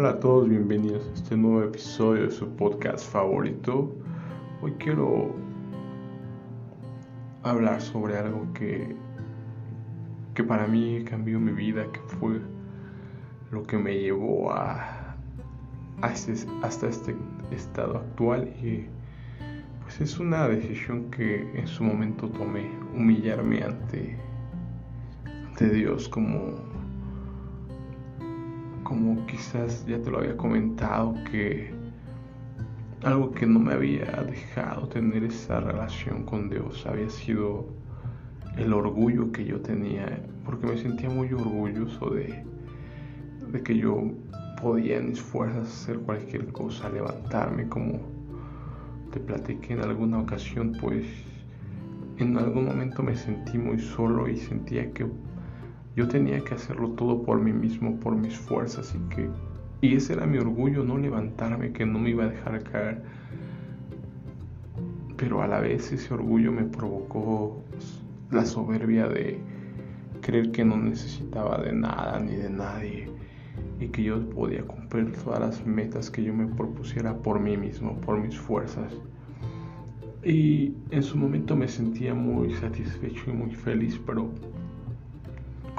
Hola 0.00 0.12
a 0.12 0.18
todos, 0.18 0.48
bienvenidos 0.48 1.06
a 1.06 1.12
este 1.12 1.36
nuevo 1.36 1.62
episodio 1.62 2.22
de 2.22 2.30
su 2.30 2.48
podcast 2.56 3.06
favorito. 3.12 3.94
Hoy 4.62 4.72
quiero 4.78 5.34
hablar 7.42 7.82
sobre 7.82 8.16
algo 8.16 8.50
que, 8.54 8.96
que 10.32 10.42
para 10.42 10.66
mí 10.66 11.04
cambió 11.04 11.38
mi 11.38 11.52
vida, 11.52 11.84
que 11.92 12.00
fue 12.16 12.40
lo 13.50 13.62
que 13.64 13.76
me 13.76 13.98
llevó 13.98 14.50
a, 14.50 15.16
este, 16.10 16.32
hasta 16.62 16.88
este 16.88 17.14
estado 17.50 17.98
actual 17.98 18.48
y 18.62 18.86
pues 19.82 20.00
es 20.00 20.18
una 20.18 20.48
decisión 20.48 21.10
que 21.10 21.42
en 21.54 21.66
su 21.66 21.84
momento 21.84 22.26
tomé, 22.30 22.70
humillarme 22.96 23.64
ante, 23.64 24.16
ante 25.26 25.68
Dios 25.68 26.08
como 26.08 26.69
como 28.90 29.24
quizás 29.26 29.86
ya 29.86 30.02
te 30.02 30.10
lo 30.10 30.18
había 30.18 30.36
comentado, 30.36 31.14
que 31.30 31.70
algo 33.04 33.30
que 33.30 33.46
no 33.46 33.60
me 33.60 33.72
había 33.72 34.04
dejado 34.04 34.88
tener 34.88 35.22
esa 35.22 35.60
relación 35.60 36.24
con 36.24 36.50
Dios 36.50 36.84
había 36.86 37.08
sido 37.08 37.68
el 38.56 38.72
orgullo 38.72 39.30
que 39.30 39.44
yo 39.44 39.60
tenía, 39.60 40.20
porque 40.44 40.66
me 40.66 40.76
sentía 40.76 41.08
muy 41.08 41.32
orgulloso 41.32 42.10
de, 42.10 42.44
de 43.52 43.62
que 43.62 43.78
yo 43.78 44.10
podía 44.60 44.96
en 44.96 45.10
mis 45.10 45.20
fuerzas 45.20 45.68
hacer 45.68 46.00
cualquier 46.00 46.50
cosa, 46.50 46.88
levantarme 46.88 47.68
como 47.68 48.00
te 49.12 49.20
platiqué 49.20 49.74
en 49.74 49.82
alguna 49.82 50.18
ocasión, 50.18 50.76
pues 50.80 51.06
en 52.16 52.36
algún 52.36 52.64
momento 52.64 53.04
me 53.04 53.14
sentí 53.14 53.56
muy 53.56 53.78
solo 53.78 54.28
y 54.28 54.36
sentía 54.36 54.90
que 54.90 55.06
yo 55.96 56.08
tenía 56.08 56.40
que 56.40 56.54
hacerlo 56.54 56.90
todo 56.90 57.22
por 57.22 57.40
mí 57.40 57.52
mismo, 57.52 57.98
por 58.00 58.14
mis 58.14 58.36
fuerzas 58.36 58.94
y 58.94 59.14
que 59.14 59.28
y 59.82 59.96
ese 59.96 60.12
era 60.12 60.26
mi 60.26 60.36
orgullo, 60.36 60.84
no 60.84 60.98
levantarme, 60.98 61.72
que 61.72 61.86
no 61.86 61.98
me 61.98 62.10
iba 62.10 62.24
a 62.24 62.28
dejar 62.28 62.62
caer. 62.64 63.02
Pero 65.16 65.42
a 65.42 65.46
la 65.46 65.60
vez 65.60 65.90
ese 65.92 66.12
orgullo 66.12 66.52
me 66.52 66.64
provocó 66.64 67.62
la 68.30 68.44
soberbia 68.44 69.08
de 69.08 69.38
creer 70.20 70.52
que 70.52 70.64
no 70.64 70.76
necesitaba 70.76 71.62
de 71.62 71.72
nada 71.72 72.20
ni 72.20 72.36
de 72.36 72.50
nadie 72.50 73.10
y 73.80 73.88
que 73.88 74.02
yo 74.02 74.28
podía 74.30 74.62
cumplir 74.62 75.12
todas 75.12 75.40
las 75.40 75.66
metas 75.66 76.10
que 76.10 76.22
yo 76.22 76.34
me 76.34 76.46
propusiera 76.46 77.16
por 77.16 77.40
mí 77.40 77.56
mismo, 77.56 77.98
por 78.00 78.20
mis 78.20 78.38
fuerzas. 78.38 78.92
Y 80.22 80.74
en 80.90 81.02
su 81.02 81.16
momento 81.16 81.56
me 81.56 81.68
sentía 81.68 82.12
muy 82.12 82.52
satisfecho 82.52 83.30
y 83.30 83.32
muy 83.32 83.54
feliz, 83.54 83.98
pero 84.04 84.30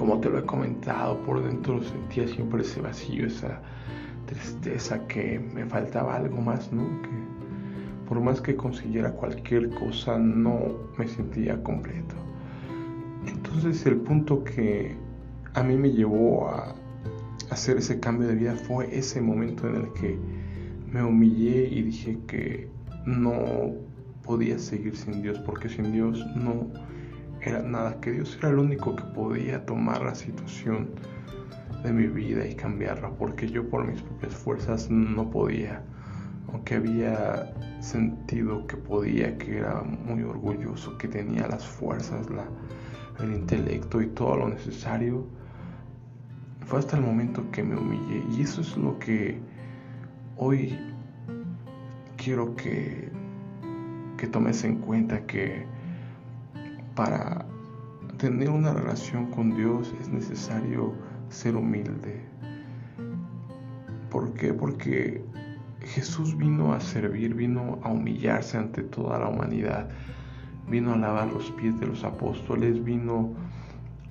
como 0.02 0.20
te 0.20 0.32
lo 0.32 0.40
he 0.40 0.46
comentado, 0.48 1.22
por 1.22 1.44
dentro 1.44 1.80
sentía 1.84 2.28
siempre 2.28 2.64
ese 2.64 2.82
vacío, 2.82 3.28
esa 3.28 3.62
tristeza 4.26 5.06
que 5.06 5.40
me 5.54 5.64
faltaba 5.68 6.16
algo 6.16 6.42
más, 6.42 6.74
¿no? 6.74 6.82
Que 7.04 7.10
por 8.10 8.20
más 8.20 8.42
que 8.42 8.56
consiguiera 8.56 9.12
cualquier 9.12 9.70
cosa, 9.70 10.18
no 10.18 10.90
me 10.98 11.08
sentía 11.08 11.62
completo. 11.62 12.16
Entonces 13.28 13.86
el 13.86 13.98
punto 13.98 14.44
que 14.44 14.96
a 15.54 15.62
mí 15.62 15.78
me 15.78 15.92
llevó 15.92 16.50
a 16.50 16.74
hacer 17.52 17.78
ese 17.78 18.00
cambio 18.00 18.28
de 18.28 18.34
vida 18.34 18.56
fue 18.56 18.90
ese 18.98 19.22
momento 19.22 19.68
en 19.68 19.76
el 19.76 19.94
que 19.94 20.18
me 20.92 21.04
humillé 21.04 21.68
y 21.68 21.84
dije 21.84 22.18
que 22.26 22.68
no 23.06 23.76
podía 24.24 24.58
seguir 24.58 24.98
sin 24.98 25.22
Dios, 25.22 25.38
porque 25.46 25.70
sin 25.70 25.92
Dios 25.92 26.26
no 26.36 26.81
era 27.50 27.62
nada, 27.62 28.00
que 28.02 28.12
Dios. 28.12 28.38
Era 28.40 28.50
el 28.50 28.60
único 28.60 28.96
que 28.96 29.04
podía 29.04 29.66
tomar 29.66 30.04
la 30.04 30.16
situación 30.16 30.90
de 31.84 31.92
mi 31.92 32.08
vida 32.08 32.48
y 32.48 32.56
cambiarla, 32.56 33.10
porque 33.10 33.50
yo 33.50 33.68
por 33.68 33.88
mis 33.88 34.02
propias 34.02 34.36
fuerzas 34.36 34.90
no 34.90 35.30
podía, 35.30 35.82
aunque 36.52 36.76
había 36.76 37.54
sentido 37.80 38.68
que 38.68 38.78
podía, 38.78 39.38
que 39.38 39.58
era 39.58 39.82
muy 39.82 40.22
orgulloso, 40.22 40.98
que 40.98 41.08
tenía 41.08 41.48
las 41.48 41.66
fuerzas, 41.66 42.30
la, 42.30 42.46
el 43.24 43.34
intelecto 43.34 44.02
y 44.02 44.08
todo 44.08 44.38
lo 44.38 44.50
necesario, 44.50 45.26
fue 46.66 46.80
hasta 46.80 46.98
el 46.98 47.04
momento 47.04 47.44
que 47.52 47.64
me 47.64 47.76
humillé. 47.76 48.24
Y 48.32 48.42
eso 48.42 48.62
es 48.62 48.78
lo 48.78 49.00
que 49.00 49.40
hoy 50.38 50.78
quiero 52.18 52.56
que, 52.56 53.10
que 54.18 54.28
tomes 54.28 54.64
en 54.64 54.78
cuenta 54.78 55.26
que 55.26 55.66
para 56.96 57.46
tener 58.18 58.50
una 58.50 58.74
relación 58.74 59.32
con 59.32 59.56
Dios 59.56 59.94
es 60.00 60.10
necesario 60.10 60.94
ser 61.30 61.56
humilde. 61.56 62.22
¿Por 64.10 64.34
qué? 64.34 64.54
Porque 64.54 65.24
Jesús 65.82 66.38
vino 66.38 66.74
a 66.74 66.80
servir, 66.80 67.34
vino 67.34 67.80
a 67.84 67.90
humillarse 67.90 68.58
ante 68.58 68.84
toda 68.84 69.20
la 69.20 69.30
humanidad, 69.30 69.90
vino 70.68 70.94
a 70.94 70.98
lavar 70.98 71.32
los 71.32 71.50
pies 71.52 71.80
de 71.80 71.88
los 71.88 72.04
apóstoles, 72.04 72.84
vino 72.84 73.34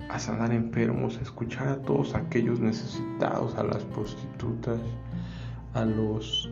a 0.09 0.19
sanar 0.19 0.51
enfermos, 0.51 1.17
a 1.17 1.21
escuchar 1.21 1.67
a 1.69 1.81
todos 1.83 2.15
aquellos 2.15 2.59
necesitados, 2.59 3.55
a 3.55 3.63
las 3.63 3.83
prostitutas, 3.85 4.79
a 5.73 5.85
los 5.85 6.51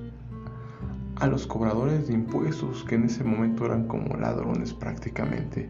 a 1.18 1.28
los 1.28 1.46
cobradores 1.46 2.08
de 2.08 2.14
impuestos 2.14 2.86
que 2.86 2.96
en 2.96 3.04
ese 3.04 3.26
momento 3.26 3.66
eran 3.66 3.88
como 3.88 4.16
ladrones 4.16 4.74
prácticamente 4.74 5.70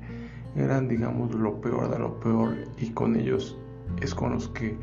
eran, 0.56 0.88
digamos, 0.88 1.34
lo 1.34 1.62
peor 1.62 1.90
de 1.90 2.00
lo 2.00 2.20
peor 2.20 2.56
y 2.78 2.90
con 2.90 3.16
ellos 3.16 3.58
es 4.02 4.14
con 4.14 4.32
los 4.34 4.48
que 4.50 4.78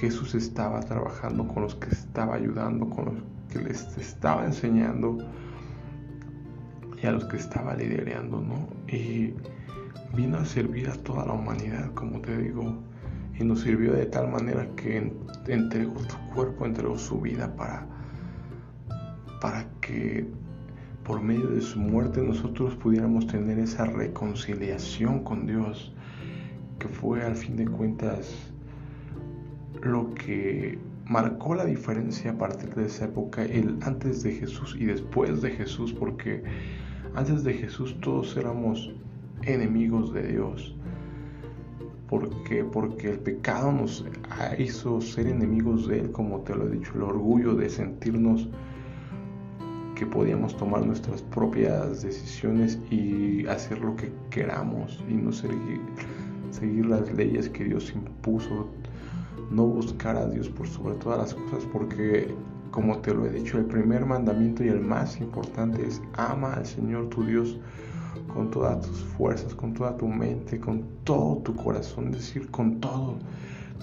Jesús 0.00 0.34
estaba 0.34 0.80
trabajando, 0.80 1.46
con 1.48 1.64
los 1.64 1.74
que 1.74 1.90
estaba 1.90 2.34
ayudando, 2.34 2.88
con 2.88 3.04
los 3.06 3.14
que 3.50 3.60
les 3.60 3.96
estaba 3.96 4.44
enseñando 4.44 5.18
y 7.02 7.06
a 7.06 7.12
los 7.12 7.24
que 7.24 7.36
estaba 7.36 7.74
liderando, 7.74 8.40
¿no? 8.40 8.68
Y 8.88 9.34
vino 10.14 10.38
a 10.38 10.44
servir 10.44 10.88
a 10.88 10.94
toda 10.94 11.26
la 11.26 11.32
humanidad, 11.32 11.92
como 11.94 12.20
te 12.20 12.36
digo, 12.36 12.78
y 13.38 13.44
nos 13.44 13.60
sirvió 13.60 13.92
de 13.92 14.06
tal 14.06 14.30
manera 14.30 14.66
que 14.76 15.12
entregó 15.46 15.98
su 16.00 16.18
cuerpo, 16.34 16.66
entregó 16.66 16.98
su 16.98 17.20
vida 17.20 17.54
para, 17.56 17.86
para 19.40 19.66
que 19.80 20.28
por 21.10 21.20
medio 21.20 21.48
de 21.48 21.60
su 21.60 21.80
muerte 21.80 22.22
nosotros 22.22 22.76
pudiéramos 22.76 23.26
tener 23.26 23.58
esa 23.58 23.84
reconciliación 23.84 25.24
con 25.24 25.44
Dios, 25.44 25.92
que 26.78 26.86
fue 26.86 27.20
al 27.24 27.34
fin 27.34 27.56
de 27.56 27.66
cuentas 27.66 28.32
lo 29.82 30.14
que 30.14 30.78
marcó 31.06 31.56
la 31.56 31.64
diferencia 31.64 32.30
a 32.30 32.38
partir 32.38 32.72
de 32.76 32.86
esa 32.86 33.06
época, 33.06 33.42
el 33.42 33.76
antes 33.82 34.22
de 34.22 34.34
Jesús 34.34 34.76
y 34.78 34.84
después 34.84 35.42
de 35.42 35.50
Jesús, 35.50 35.92
porque 35.92 36.44
antes 37.16 37.42
de 37.42 37.54
Jesús 37.54 37.96
todos 38.00 38.36
éramos 38.36 38.92
enemigos 39.42 40.14
de 40.14 40.28
Dios. 40.28 40.76
porque 42.08 42.62
Porque 42.62 43.10
el 43.10 43.18
pecado 43.18 43.72
nos 43.72 44.04
hizo 44.58 45.00
ser 45.00 45.26
enemigos 45.26 45.88
de 45.88 46.02
Él, 46.02 46.12
como 46.12 46.42
te 46.42 46.54
lo 46.54 46.68
he 46.68 46.70
dicho, 46.70 46.92
el 46.94 47.02
orgullo 47.02 47.56
de 47.56 47.68
sentirnos 47.68 48.48
que 50.00 50.06
podíamos 50.06 50.56
tomar 50.56 50.86
nuestras 50.86 51.20
propias 51.20 52.00
decisiones 52.00 52.78
y 52.90 53.46
hacer 53.48 53.80
lo 53.80 53.94
que 53.96 54.10
queramos 54.30 54.98
y 55.06 55.12
no 55.12 55.30
seguir, 55.30 55.78
seguir 56.52 56.86
las 56.86 57.12
leyes 57.12 57.50
que 57.50 57.64
Dios 57.64 57.92
impuso, 57.94 58.70
no 59.50 59.66
buscar 59.66 60.16
a 60.16 60.26
Dios 60.26 60.48
por 60.48 60.66
sobre 60.66 60.94
todas 60.94 61.18
las 61.18 61.34
cosas, 61.34 61.68
porque 61.70 62.34
como 62.70 62.98
te 63.00 63.12
lo 63.12 63.26
he 63.26 63.30
dicho, 63.30 63.58
el 63.58 63.66
primer 63.66 64.06
mandamiento 64.06 64.64
y 64.64 64.68
el 64.68 64.80
más 64.80 65.20
importante 65.20 65.86
es 65.86 66.00
ama 66.14 66.54
al 66.54 66.64
Señor 66.64 67.10
tu 67.10 67.22
Dios 67.22 67.58
con 68.32 68.50
todas 68.50 68.80
tus 68.86 69.00
fuerzas, 69.00 69.54
con 69.54 69.74
toda 69.74 69.98
tu 69.98 70.08
mente, 70.08 70.58
con 70.58 70.82
todo 71.04 71.42
tu 71.42 71.54
corazón, 71.54 72.10
decir, 72.10 72.50
con 72.50 72.80
todo. 72.80 73.18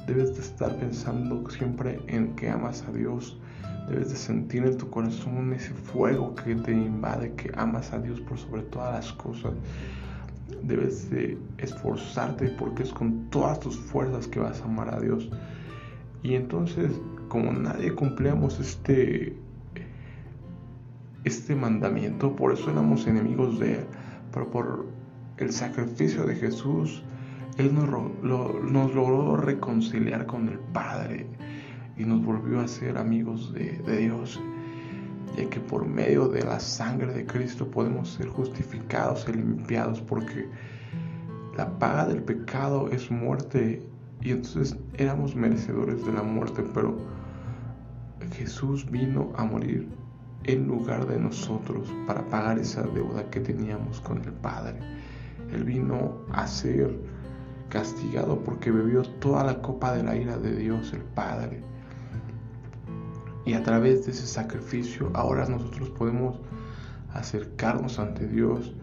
Debes 0.07 0.33
de 0.33 0.41
estar 0.41 0.75
pensando 0.77 1.47
siempre 1.51 1.99
en 2.07 2.35
que 2.35 2.49
amas 2.49 2.83
a 2.89 2.91
Dios, 2.91 3.37
Debes 3.87 4.09
de 4.09 4.17
sentir 4.17 4.65
en 4.65 4.77
tu 4.77 4.89
corazón 4.89 5.53
ese 5.53 5.73
fuego 5.73 6.35
que 6.35 6.55
te 6.55 6.73
invade, 6.73 7.33
que 7.35 7.51
amas 7.55 7.93
a 7.93 7.99
Dios 7.99 8.19
por 8.19 8.37
sobre 8.37 8.63
todas 8.63 8.93
las 8.93 9.13
cosas. 9.13 9.53
Debes 10.61 11.09
de 11.09 11.37
esforzarte 11.57 12.49
porque 12.49 12.83
es 12.83 12.91
con 12.91 13.29
todas 13.29 13.61
tus 13.61 13.77
fuerzas 13.77 14.27
que 14.27 14.39
vas 14.41 14.59
a 14.61 14.65
amar 14.65 14.93
a 14.93 14.99
Dios. 14.99 15.29
Y 16.21 16.35
entonces, 16.35 16.91
como 17.29 17.53
nadie 17.53 17.95
cumplíamos 17.95 18.59
este, 18.59 19.37
este 21.23 21.55
mandamiento, 21.55 22.35
por 22.35 22.51
eso 22.51 22.69
éramos 22.69 23.07
enemigos 23.07 23.57
de 23.57 23.75
Él. 23.75 23.85
Pero 24.33 24.51
por 24.51 24.85
el 25.37 25.53
sacrificio 25.53 26.25
de 26.25 26.35
Jesús, 26.35 27.03
Él 27.57 27.73
nos, 27.73 27.89
nos 28.21 28.93
logró 28.93 29.37
reconciliar 29.37 30.25
con 30.25 30.49
el 30.49 30.59
Padre 30.59 31.25
y 31.97 32.05
nos 32.05 32.23
volvió 32.23 32.59
a 32.59 32.67
ser 32.67 32.97
amigos 32.97 33.53
de, 33.53 33.81
Dios, 33.97 34.39
ya 35.35 35.49
que 35.49 35.59
por 35.59 35.85
medio 35.85 36.27
de 36.27 36.43
la 36.43 36.59
sangre 36.59 37.13
de 37.13 37.25
Cristo 37.25 37.69
podemos 37.69 38.09
ser 38.09 38.27
justificados 38.27 39.25
y 39.27 39.33
limpiados, 39.33 40.01
porque 40.01 40.47
la 41.55 41.77
paga 41.79 42.05
del 42.07 42.23
pecado 42.23 42.89
es 42.89 43.09
muerte 43.09 43.81
y 44.21 44.31
entonces 44.31 44.77
éramos 44.97 45.35
merecedores 45.35 46.05
de 46.05 46.13
la 46.13 46.23
muerte, 46.23 46.63
pero 46.73 46.97
Jesús 48.33 48.89
vino 48.89 49.31
a 49.35 49.43
morir 49.43 49.87
en 50.43 50.67
lugar 50.67 51.05
de 51.07 51.19
nosotros 51.19 51.93
para 52.05 52.25
pagar 52.27 52.59
esa 52.59 52.83
deuda 52.83 53.29
que 53.29 53.39
teníamos 53.39 53.99
con 54.01 54.23
el 54.23 54.31
Padre. 54.33 54.79
Él 55.51 55.63
vino 55.63 56.17
a 56.31 56.47
ser 56.47 56.97
castigado 57.69 58.39
porque 58.43 58.71
bebió 58.71 59.03
toda 59.03 59.43
la 59.43 59.61
copa 59.61 59.93
de 59.93 60.03
la 60.03 60.15
ira 60.15 60.37
de 60.37 60.55
Dios 60.55 60.93
el 60.93 61.01
Padre. 61.01 61.61
Y 63.47 63.53
a 63.53 63.63
través 63.63 64.05
de 64.05 64.11
ese 64.11 64.27
sacrificio 64.27 65.09
ahora 65.13 65.47
nosotros 65.47 65.89
podemos 65.91 66.37
acercarnos 67.13 67.97
ante 67.97 68.27
Dios 68.27 68.73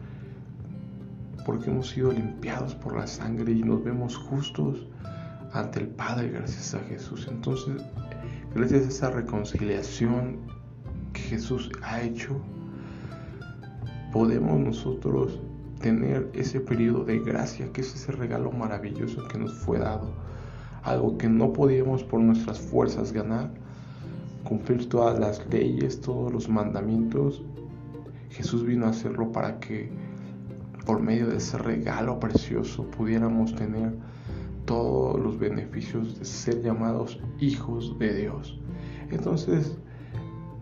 porque 1.44 1.68
hemos 1.68 1.90
sido 1.90 2.10
limpiados 2.10 2.74
por 2.74 2.96
la 2.96 3.06
sangre 3.06 3.52
y 3.52 3.62
nos 3.62 3.84
vemos 3.84 4.16
justos 4.16 4.88
ante 5.52 5.80
el 5.80 5.88
Padre 5.88 6.30
gracias 6.30 6.74
a 6.74 6.78
Jesús. 6.80 7.28
Entonces, 7.30 7.82
gracias 8.54 8.86
a 8.86 8.88
esa 8.88 9.10
reconciliación 9.10 10.38
que 11.12 11.20
Jesús 11.20 11.70
ha 11.82 12.00
hecho, 12.00 12.40
podemos 14.14 14.58
nosotros 14.58 15.40
tener 15.82 16.30
ese 16.32 16.60
periodo 16.60 17.04
de 17.04 17.18
gracia, 17.18 17.70
que 17.70 17.82
es 17.82 17.94
ese 17.94 18.12
regalo 18.12 18.50
maravilloso 18.50 19.28
que 19.28 19.36
nos 19.36 19.52
fue 19.52 19.78
dado, 19.78 20.14
algo 20.84 21.18
que 21.18 21.28
no 21.28 21.52
podíamos 21.52 22.02
por 22.02 22.20
nuestras 22.20 22.58
fuerzas 22.58 23.12
ganar, 23.12 23.62
cumplir 24.44 24.88
todas 24.88 25.18
las 25.18 25.44
leyes, 25.50 26.00
todos 26.00 26.32
los 26.32 26.48
mandamientos. 26.48 27.42
Jesús 28.30 28.64
vino 28.64 28.86
a 28.86 28.90
hacerlo 28.90 29.32
para 29.32 29.58
que 29.58 29.90
por 30.86 31.00
medio 31.00 31.28
de 31.28 31.38
ese 31.38 31.56
regalo 31.58 32.20
precioso 32.20 32.84
pudiéramos 32.90 33.54
tener 33.54 33.94
todos 34.66 35.20
los 35.20 35.38
beneficios 35.38 36.18
de 36.18 36.24
ser 36.24 36.62
llamados 36.62 37.20
hijos 37.40 37.98
de 37.98 38.14
Dios. 38.14 38.58
Entonces, 39.10 39.76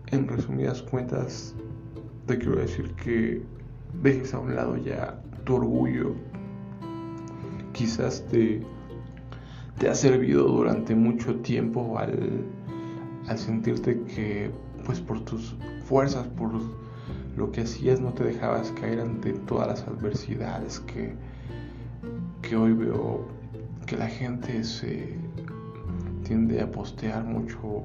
en 0.07 0.27
resumidas 0.27 0.81
cuentas, 0.81 1.55
te 2.25 2.37
quiero 2.37 2.57
decir 2.57 2.91
que 2.93 3.41
dejes 4.01 4.33
a 4.33 4.39
un 4.39 4.55
lado 4.55 4.77
ya 4.77 5.21
tu 5.43 5.55
orgullo. 5.55 6.13
Quizás 7.73 8.25
te, 8.29 8.61
te 9.79 9.89
ha 9.89 9.95
servido 9.95 10.47
durante 10.47 10.95
mucho 10.95 11.35
tiempo 11.37 11.97
al, 11.97 12.45
al 13.27 13.37
sentirte 13.37 14.01
que 14.01 14.51
pues 14.85 14.99
por 14.99 15.19
tus 15.21 15.55
fuerzas, 15.85 16.27
por 16.27 16.51
lo 17.37 17.51
que 17.51 17.61
hacías 17.61 17.99
no 17.99 18.13
te 18.13 18.23
dejabas 18.23 18.71
caer 18.71 18.99
ante 18.99 19.33
todas 19.33 19.67
las 19.67 19.87
adversidades 19.87 20.79
que, 20.81 21.13
que 22.41 22.55
hoy 22.55 22.73
veo 22.73 23.25
que 23.85 23.97
la 23.97 24.07
gente 24.07 24.63
se 24.63 25.17
tiende 26.23 26.61
a 26.61 26.71
postear 26.71 27.23
mucho, 27.23 27.83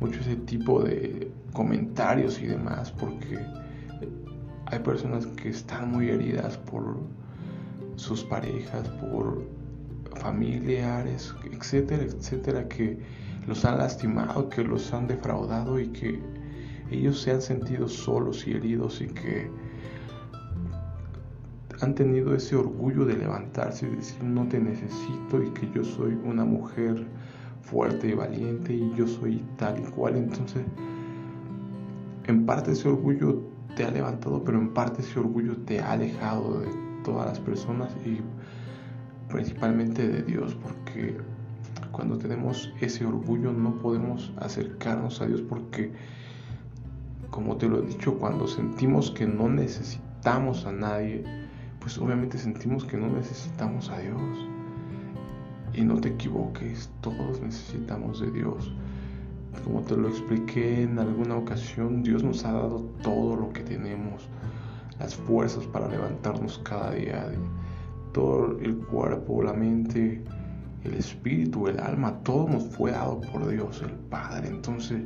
mucho 0.00 0.20
ese 0.20 0.36
tipo 0.36 0.82
de 0.82 1.30
comentarios 1.52 2.40
y 2.40 2.46
demás, 2.46 2.90
porque 2.90 3.38
hay 4.66 4.78
personas 4.80 5.26
que 5.26 5.48
están 5.48 5.92
muy 5.92 6.10
heridas 6.10 6.58
por 6.58 6.98
sus 7.96 8.22
parejas, 8.22 8.88
por 8.88 9.44
familiares, 10.16 11.34
etcétera, 11.50 12.02
etcétera, 12.02 12.68
que 12.68 12.98
los 13.46 13.64
han 13.64 13.78
lastimado, 13.78 14.48
que 14.48 14.64
los 14.64 14.92
han 14.92 15.06
defraudado 15.06 15.78
y 15.78 15.88
que 15.88 16.20
ellos 16.90 17.20
se 17.20 17.32
han 17.32 17.42
sentido 17.42 17.88
solos 17.88 18.46
y 18.46 18.52
heridos 18.52 19.00
y 19.00 19.08
que 19.08 19.50
han 21.80 21.94
tenido 21.94 22.34
ese 22.34 22.56
orgullo 22.56 23.04
de 23.04 23.16
levantarse 23.16 23.86
y 23.86 23.96
decir 23.96 24.22
no 24.24 24.48
te 24.48 24.58
necesito 24.58 25.42
y 25.42 25.50
que 25.50 25.70
yo 25.72 25.84
soy 25.84 26.18
una 26.24 26.44
mujer 26.44 27.06
fuerte 27.62 28.08
y 28.08 28.14
valiente 28.14 28.72
y 28.74 28.92
yo 28.96 29.06
soy 29.06 29.44
tal 29.56 29.78
y 29.78 29.82
cual. 29.90 30.16
Entonces, 30.16 30.64
en 32.26 32.46
parte 32.46 32.72
ese 32.72 32.88
orgullo 32.88 33.42
te 33.76 33.84
ha 33.84 33.90
levantado, 33.90 34.42
pero 34.42 34.58
en 34.58 34.72
parte 34.72 35.02
ese 35.02 35.20
orgullo 35.20 35.56
te 35.58 35.80
ha 35.80 35.92
alejado 35.92 36.60
de 36.60 36.68
todas 37.04 37.26
las 37.26 37.40
personas 37.40 37.94
y 38.04 38.20
principalmente 39.30 40.08
de 40.08 40.22
Dios, 40.22 40.56
porque 40.56 41.16
cuando 41.92 42.18
tenemos 42.18 42.72
ese 42.80 43.04
orgullo 43.04 43.52
no 43.52 43.78
podemos 43.78 44.32
acercarnos 44.38 45.20
a 45.20 45.26
Dios 45.26 45.42
porque, 45.42 45.92
como 47.30 47.56
te 47.56 47.68
lo 47.68 47.78
he 47.78 47.86
dicho, 47.86 48.18
cuando 48.18 48.46
sentimos 48.46 49.10
que 49.10 49.26
no 49.26 49.48
necesitamos 49.48 50.66
a 50.66 50.72
nadie, 50.72 51.24
pues 51.80 51.98
obviamente 51.98 52.38
sentimos 52.38 52.84
que 52.84 52.96
no 52.96 53.08
necesitamos 53.08 53.88
a 53.90 53.98
Dios. 53.98 54.48
Y 55.74 55.82
no 55.82 56.00
te 56.00 56.08
equivoques, 56.08 56.90
todos 57.00 57.40
necesitamos 57.40 58.20
de 58.20 58.30
Dios. 58.30 58.72
Como 59.64 59.80
te 59.82 59.96
lo 59.96 60.08
expliqué 60.08 60.82
en 60.82 60.98
alguna 60.98 61.36
ocasión, 61.36 62.02
Dios 62.02 62.22
nos 62.22 62.44
ha 62.44 62.52
dado 62.52 62.80
todo 63.02 63.36
lo 63.36 63.52
que 63.52 63.62
tenemos, 63.62 64.28
las 64.98 65.14
fuerzas 65.14 65.64
para 65.66 65.88
levantarnos 65.88 66.58
cada 66.64 66.92
día, 66.92 67.26
todo 68.12 68.58
el 68.60 68.76
cuerpo, 68.78 69.42
la 69.42 69.52
mente, 69.52 70.22
el 70.88 70.94
espíritu, 70.94 71.68
el 71.68 71.78
alma, 71.78 72.18
todo 72.24 72.48
nos 72.48 72.64
fue 72.64 72.90
dado 72.90 73.20
por 73.20 73.48
Dios, 73.48 73.82
el 73.82 73.92
Padre. 73.92 74.48
Entonces, 74.48 75.02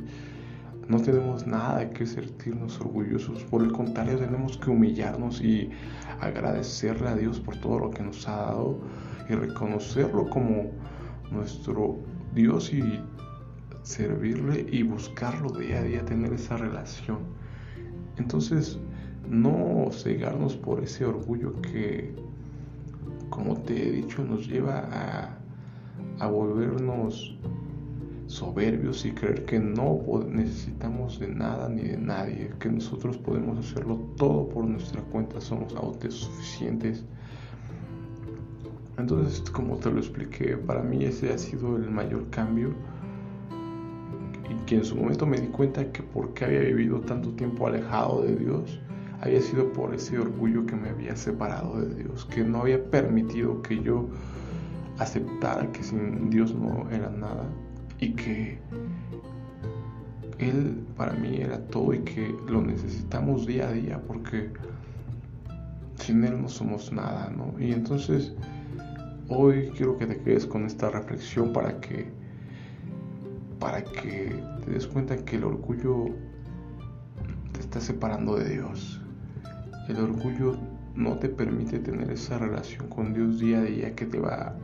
no 0.87 1.01
tenemos 1.01 1.47
nada 1.47 1.79
de 1.79 1.89
que 1.91 2.05
sentirnos 2.05 2.79
orgullosos, 2.81 3.43
por 3.45 3.63
el 3.63 3.71
contrario 3.71 4.17
tenemos 4.17 4.57
que 4.57 4.69
humillarnos 4.69 5.41
y 5.41 5.69
agradecerle 6.19 7.07
a 7.09 7.15
Dios 7.15 7.39
por 7.39 7.55
todo 7.57 7.79
lo 7.79 7.89
que 7.89 8.03
nos 8.03 8.27
ha 8.27 8.35
dado 8.35 8.79
y 9.29 9.33
reconocerlo 9.33 10.29
como 10.29 10.71
nuestro 11.31 11.99
Dios 12.35 12.73
y 12.73 12.99
servirle 13.83 14.65
y 14.71 14.83
buscarlo 14.83 15.51
día 15.51 15.79
a 15.79 15.83
día, 15.83 16.05
tener 16.05 16.33
esa 16.33 16.57
relación. 16.57 17.19
Entonces, 18.17 18.79
no 19.27 19.89
cegarnos 19.91 20.55
por 20.55 20.83
ese 20.83 21.05
orgullo 21.05 21.61
que, 21.61 22.13
como 23.29 23.57
te 23.57 23.87
he 23.87 23.91
dicho, 23.91 24.23
nos 24.23 24.47
lleva 24.47 24.87
a, 24.91 25.42
a 26.19 26.27
volvernos 26.27 27.37
soberbios 28.27 29.05
y 29.05 29.11
creer 29.11 29.45
que 29.45 29.59
no 29.59 29.99
necesitamos 30.27 31.19
de 31.19 31.27
nada 31.27 31.69
ni 31.69 31.83
de 31.83 31.97
nadie, 31.97 32.51
que 32.59 32.69
nosotros 32.69 33.17
podemos 33.17 33.57
hacerlo 33.59 33.97
todo 34.17 34.49
por 34.49 34.65
nuestra 34.65 35.01
cuenta, 35.01 35.39
somos 35.39 35.75
autosuficientes. 35.75 37.03
Entonces, 38.97 39.41
como 39.51 39.77
te 39.77 39.91
lo 39.91 39.99
expliqué, 39.99 40.57
para 40.57 40.81
mí 40.81 41.03
ese 41.03 41.31
ha 41.31 41.37
sido 41.37 41.75
el 41.77 41.89
mayor 41.89 42.29
cambio 42.29 42.73
y 44.49 44.65
que 44.65 44.75
en 44.75 44.85
su 44.85 44.95
momento 44.95 45.25
me 45.25 45.39
di 45.39 45.47
cuenta 45.47 45.91
que 45.91 46.03
porque 46.03 46.45
había 46.45 46.59
vivido 46.59 47.01
tanto 47.01 47.31
tiempo 47.31 47.67
alejado 47.67 48.23
de 48.23 48.35
Dios, 48.35 48.79
había 49.21 49.41
sido 49.41 49.71
por 49.73 49.93
ese 49.95 50.19
orgullo 50.19 50.65
que 50.65 50.75
me 50.75 50.89
había 50.89 51.15
separado 51.15 51.81
de 51.81 52.03
Dios, 52.03 52.25
que 52.25 52.43
no 52.43 52.61
había 52.61 52.83
permitido 52.83 53.61
que 53.61 53.81
yo 53.81 54.09
aceptara 55.03 55.71
que 55.71 55.83
sin 55.83 56.29
Dios 56.29 56.53
no 56.53 56.89
era 56.89 57.09
nada 57.09 57.45
y 57.99 58.13
que 58.13 58.57
Él 60.39 60.85
para 60.97 61.13
mí 61.13 61.37
era 61.37 61.59
todo 61.67 61.93
y 61.93 61.99
que 61.99 62.35
lo 62.47 62.61
necesitamos 62.61 63.45
día 63.45 63.69
a 63.69 63.71
día 63.71 64.01
porque 64.07 64.51
sin 65.95 66.23
Él 66.23 66.41
no 66.41 66.49
somos 66.49 66.91
nada, 66.91 67.31
¿no? 67.35 67.53
Y 67.59 67.71
entonces 67.71 68.33
hoy 69.29 69.71
quiero 69.75 69.97
que 69.97 70.05
te 70.05 70.17
quedes 70.21 70.45
con 70.45 70.65
esta 70.65 70.89
reflexión 70.89 71.53
para 71.53 71.79
que 71.79 72.11
para 73.59 73.81
que 73.81 74.35
te 74.65 74.71
des 74.71 74.85
cuenta 74.87 75.15
que 75.15 75.37
el 75.37 75.45
orgullo 75.45 76.07
te 77.53 77.61
está 77.61 77.79
separando 77.79 78.35
de 78.35 78.49
Dios. 78.55 79.01
El 79.87 79.97
orgullo 79.97 80.57
no 80.95 81.17
te 81.17 81.29
permite 81.29 81.79
tener 81.79 82.11
esa 82.11 82.37
relación 82.37 82.87
con 82.89 83.13
Dios 83.13 83.39
día 83.39 83.59
a 83.59 83.63
día 83.63 83.95
que 83.95 84.05
te 84.05 84.19
va 84.19 84.55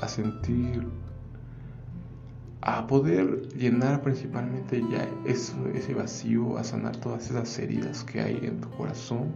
a 0.00 0.08
sentir 0.08 0.86
a 2.62 2.86
poder 2.86 3.48
llenar 3.56 4.02
principalmente 4.02 4.82
ya 4.90 5.08
eso, 5.24 5.54
ese 5.74 5.94
vacío, 5.94 6.58
a 6.58 6.64
sanar 6.64 6.96
todas 6.96 7.30
esas 7.30 7.58
heridas 7.58 8.04
que 8.04 8.20
hay 8.20 8.38
en 8.42 8.60
tu 8.60 8.68
corazón 8.70 9.28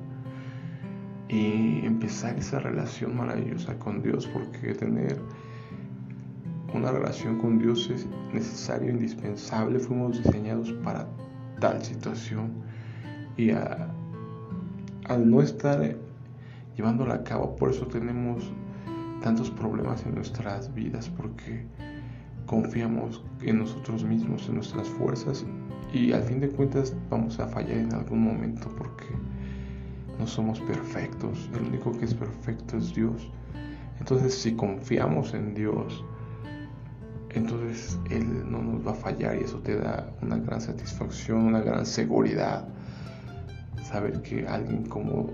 y 1.29 1.87
empezar 1.87 2.37
esa 2.37 2.59
relación 2.59 3.17
maravillosa 3.17 3.79
con 3.79 4.03
Dios, 4.03 4.27
porque 4.27 4.75
tener 4.75 5.19
una 6.75 6.93
relación 6.93 7.39
con 7.39 7.59
Dios 7.59 7.89
es 7.89 8.07
necesario, 8.33 8.91
indispensable, 8.91 9.79
fuimos 9.79 10.23
diseñados 10.23 10.73
para 10.85 11.09
tal 11.61 11.83
situación 11.83 12.53
y 13.37 13.51
al 15.05 15.31
no 15.31 15.43
estar 15.43 15.97
llevándola 16.77 17.15
a 17.15 17.25
cabo, 17.25 17.57
por 17.57 17.71
eso 17.71 17.87
tenemos 17.87 18.53
tantos 19.23 19.51
problemas 19.51 20.05
en 20.05 20.15
nuestras 20.15 20.73
vidas, 20.75 21.09
porque 21.09 21.67
confiamos 22.47 23.23
en 23.41 23.59
nosotros 23.61 24.05
mismos, 24.05 24.49
en 24.49 24.57
nuestras 24.57 24.89
fuerzas 24.89 25.45
y 25.93 26.13
al 26.13 26.23
fin 26.25 26.41
de 26.41 26.49
cuentas 26.49 26.95
vamos 27.09 27.39
a 27.41 27.47
fallar 27.47 27.79
en 27.79 27.95
algún 27.95 28.23
momento 28.23 28.69
porque 28.77 29.07
no 30.19 30.27
somos 30.27 30.61
perfectos, 30.61 31.49
el 31.55 31.69
único 31.69 31.93
que 31.93 32.05
es 32.05 32.15
perfecto 32.15 32.77
es 32.77 32.95
Dios. 32.95 33.31
Entonces 33.99 34.35
si 34.35 34.55
confiamos 34.55 35.35
en 35.35 35.55
Dios, 35.55 36.05
entonces 37.31 37.99
Él 38.11 38.51
no 38.51 38.63
nos 38.63 38.87
va 38.87 38.93
a 38.93 38.95
fallar 38.95 39.37
y 39.37 39.45
eso 39.45 39.59
te 39.59 39.77
da 39.77 40.13
una 40.23 40.37
gran 40.37 40.61
satisfacción, 40.61 41.45
una 41.45 41.61
gran 41.61 41.87
seguridad. 41.87 42.69
Saber 43.95 44.23
que 44.23 44.45
alguien 44.49 44.89
como 44.89 45.31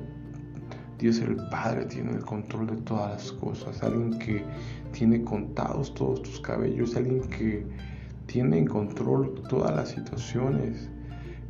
Dios 0.99 1.19
el 1.21 1.37
Padre 1.50 1.87
tiene 1.87 2.11
el 2.11 2.23
control 2.23 2.67
de 2.67 2.76
todas 2.83 3.11
las 3.11 3.33
cosas, 3.33 3.83
alguien 3.83 4.19
que 4.19 4.45
tiene 4.93 5.25
contados 5.25 5.95
todos 5.95 6.21
tus 6.21 6.40
cabellos, 6.40 6.95
alguien 6.95 7.23
que 7.31 7.64
tiene 8.26 8.59
en 8.59 8.67
control 8.67 9.33
todas 9.49 9.75
las 9.75 9.88
situaciones, 9.88 10.90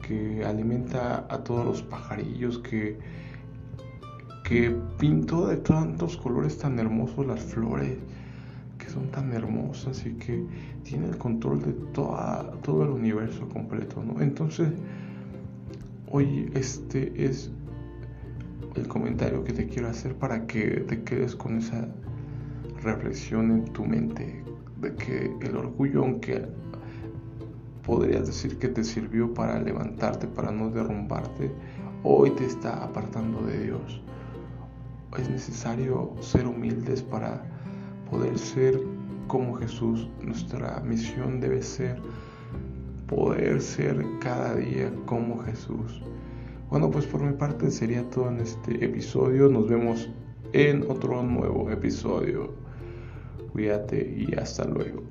que 0.06 0.44
alimenta 0.44 1.26
a 1.28 1.38
todos 1.42 1.64
los 1.64 1.82
pajarillos, 1.82 2.60
que, 2.60 2.96
que 4.44 4.70
pintó 4.96 5.48
de 5.48 5.56
tantos 5.56 6.16
colores 6.16 6.58
tan 6.58 6.78
hermosos 6.78 7.26
las 7.26 7.40
flores, 7.40 7.98
que 8.78 8.88
son 8.88 9.10
tan 9.10 9.32
hermosas 9.32 10.06
y 10.06 10.12
que 10.12 10.46
tiene 10.84 11.08
el 11.08 11.18
control 11.18 11.60
de 11.60 11.72
toda, 11.92 12.52
todo 12.62 12.84
el 12.84 12.90
universo 12.90 13.48
completo, 13.48 14.00
¿no? 14.00 14.20
Entonces, 14.20 14.68
hoy 16.10 16.50
este 16.54 17.24
es 17.24 17.50
el 18.74 18.88
comentario 18.88 19.44
que 19.44 19.52
te 19.52 19.66
quiero 19.66 19.88
hacer 19.88 20.16
para 20.16 20.46
que 20.46 20.84
te 20.88 21.02
quedes 21.02 21.36
con 21.36 21.58
esa 21.58 21.88
reflexión 22.82 23.50
en 23.50 23.64
tu 23.72 23.84
mente 23.84 24.42
de 24.80 24.94
que 24.96 25.32
el 25.40 25.56
orgullo, 25.56 26.02
aunque 26.02 26.46
podrías 27.84 28.26
decir 28.26 28.58
que 28.58 28.68
te 28.68 28.82
sirvió 28.82 29.32
para 29.32 29.60
levantarte, 29.60 30.26
para 30.26 30.50
no 30.50 30.70
derrumbarte, 30.70 31.50
hoy 32.02 32.30
te 32.30 32.46
está 32.46 32.82
apartando 32.84 33.42
de 33.42 33.64
Dios. 33.64 34.02
Es 35.16 35.28
necesario 35.28 36.14
ser 36.20 36.46
humildes 36.46 37.02
para 37.02 37.42
poder 38.10 38.36
ser 38.38 38.80
como 39.28 39.54
Jesús. 39.54 40.08
Nuestra 40.22 40.80
misión 40.80 41.40
debe 41.40 41.62
ser 41.62 42.00
poder 43.10 43.60
ser 43.60 44.06
cada 44.20 44.54
día 44.54 44.92
como 45.04 45.42
Jesús. 45.42 46.00
Bueno, 46.70 46.88
pues 46.92 47.06
por 47.06 47.20
mi 47.20 47.32
parte 47.32 47.68
sería 47.68 48.08
todo 48.08 48.28
en 48.28 48.38
este 48.38 48.84
episodio. 48.84 49.48
Nos 49.48 49.68
vemos 49.68 50.08
en 50.52 50.88
otro 50.88 51.20
nuevo 51.24 51.68
episodio. 51.72 52.54
Cuídate 53.52 54.14
y 54.16 54.32
hasta 54.38 54.64
luego. 54.64 55.09